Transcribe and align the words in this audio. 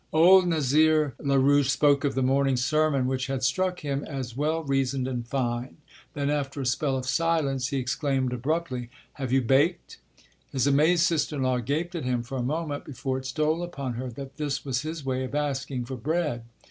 Old 0.11 0.47
Nazaire 0.47 1.13
Larouche 1.19 1.69
spoke 1.69 2.03
of 2.03 2.15
the 2.15 2.23
morning's 2.23 2.65
sermon 2.65 3.05
which 3.05 3.27
had 3.27 3.43
struck 3.43 3.81
him 3.81 4.03
as 4.03 4.35
well 4.35 4.63
reasoned 4.63 5.07
and 5.07 5.27
fine; 5.27 5.77
then 6.15 6.27
after 6.31 6.59
a 6.59 6.65
spell 6.65 6.97
of 6.97 7.05
silence 7.05 7.67
he 7.67 7.77
exclaimed 7.77 8.33
abruptly 8.33 8.89
"Have 9.21 9.31
you 9.31 9.43
baked?" 9.43 9.99
His 10.51 10.65
amazed 10.65 11.03
sister 11.03 11.35
in 11.35 11.43
law 11.43 11.59
gaped 11.59 11.93
at 11.93 12.03
him 12.03 12.23
for 12.23 12.39
a 12.39 12.41
moment 12.41 12.83
before 12.83 13.19
it 13.19 13.27
stole 13.27 13.61
upon 13.61 13.93
her 13.93 14.09
that 14.09 14.37
this 14.37 14.65
was 14.65 14.81
his 14.81 15.05
way 15.05 15.23
of 15.23 15.35
asking 15.35 15.85
for 15.85 15.97
bread. 15.97 16.45